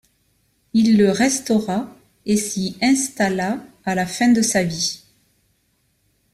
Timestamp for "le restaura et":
0.97-2.35